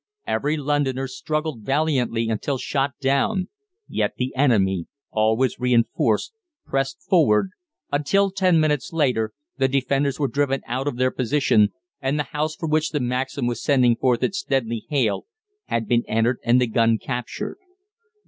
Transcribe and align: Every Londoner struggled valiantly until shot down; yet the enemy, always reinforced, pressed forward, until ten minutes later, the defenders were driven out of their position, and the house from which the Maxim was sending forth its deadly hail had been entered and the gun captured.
Every 0.25 0.57
Londoner 0.57 1.07
struggled 1.07 1.61
valiantly 1.61 2.27
until 2.27 2.57
shot 2.57 2.93
down; 2.99 3.49
yet 3.87 4.15
the 4.17 4.35
enemy, 4.35 4.87
always 5.11 5.59
reinforced, 5.59 6.33
pressed 6.65 7.03
forward, 7.03 7.51
until 7.91 8.31
ten 8.31 8.59
minutes 8.59 8.91
later, 8.91 9.31
the 9.59 9.67
defenders 9.67 10.19
were 10.19 10.27
driven 10.27 10.63
out 10.65 10.87
of 10.87 10.97
their 10.97 11.11
position, 11.11 11.71
and 12.01 12.17
the 12.17 12.23
house 12.33 12.55
from 12.55 12.71
which 12.71 12.89
the 12.89 12.99
Maxim 12.99 13.45
was 13.45 13.61
sending 13.61 13.95
forth 13.95 14.23
its 14.23 14.41
deadly 14.41 14.87
hail 14.89 15.27
had 15.65 15.87
been 15.87 16.03
entered 16.07 16.39
and 16.43 16.59
the 16.59 16.65
gun 16.65 16.97
captured. 16.97 17.57